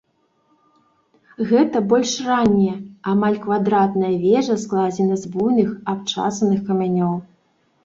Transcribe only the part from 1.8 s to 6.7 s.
больш ранняя, амаль квадратная вежа складзена з буйных абчасаных